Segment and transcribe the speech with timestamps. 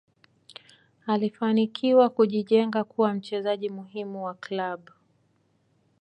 [1.07, 4.91] alifanikiwa kujijenga kuwa mchezaji muhimu wa klabu